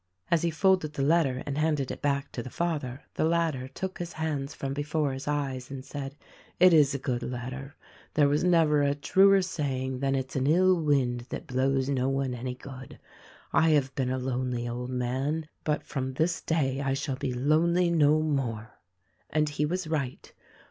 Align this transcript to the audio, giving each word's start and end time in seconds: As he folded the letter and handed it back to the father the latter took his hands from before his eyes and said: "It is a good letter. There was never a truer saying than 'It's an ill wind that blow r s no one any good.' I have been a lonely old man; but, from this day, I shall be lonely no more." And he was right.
As 0.31 0.41
he 0.41 0.49
folded 0.49 0.93
the 0.93 1.03
letter 1.03 1.43
and 1.45 1.59
handed 1.59 1.91
it 1.91 2.01
back 2.01 2.31
to 2.31 2.41
the 2.41 2.49
father 2.49 3.03
the 3.13 3.23
latter 3.23 3.67
took 3.67 3.99
his 3.99 4.13
hands 4.13 4.51
from 4.55 4.73
before 4.73 5.13
his 5.13 5.27
eyes 5.27 5.69
and 5.69 5.85
said: 5.85 6.15
"It 6.59 6.73
is 6.73 6.95
a 6.95 6.97
good 6.97 7.21
letter. 7.21 7.75
There 8.15 8.27
was 8.27 8.43
never 8.43 8.81
a 8.81 8.95
truer 8.95 9.43
saying 9.43 9.99
than 9.99 10.15
'It's 10.15 10.35
an 10.35 10.47
ill 10.47 10.81
wind 10.81 11.27
that 11.29 11.45
blow 11.45 11.71
r 11.73 11.77
s 11.77 11.87
no 11.87 12.09
one 12.09 12.33
any 12.33 12.55
good.' 12.55 12.97
I 13.53 13.69
have 13.77 13.93
been 13.93 14.09
a 14.09 14.17
lonely 14.17 14.67
old 14.67 14.89
man; 14.89 15.47
but, 15.63 15.83
from 15.83 16.13
this 16.13 16.41
day, 16.41 16.81
I 16.81 16.95
shall 16.95 17.15
be 17.17 17.31
lonely 17.31 17.91
no 17.91 18.23
more." 18.23 18.79
And 19.29 19.49
he 19.49 19.67
was 19.67 19.85
right. 19.85 20.33